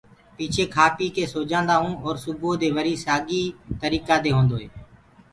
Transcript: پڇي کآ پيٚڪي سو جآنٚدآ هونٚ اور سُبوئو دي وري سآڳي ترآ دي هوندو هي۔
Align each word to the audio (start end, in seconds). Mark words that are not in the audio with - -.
پڇي 0.35 0.63
کآ 0.73 0.85
پيٚڪي 0.97 1.23
سو 1.31 1.39
جآنٚدآ 1.49 1.75
هونٚ 1.81 1.99
اور 2.03 2.15
سُبوئو 2.23 2.53
دي 2.61 2.69
وري 2.75 2.93
سآڳي 3.05 3.41
ترآ 3.79 4.15
دي 4.23 4.31
هوندو 4.35 4.55
هي۔ 4.61 4.67